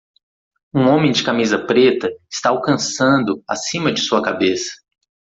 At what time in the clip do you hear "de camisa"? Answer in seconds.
1.11-1.59